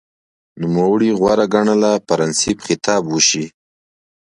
نوموړي 0.61 1.09
غوره 1.19 1.45
ګڼله 1.53 1.91
پرنسېپ 2.07 2.57
خطاب 2.65 3.01
وشي 3.07 3.45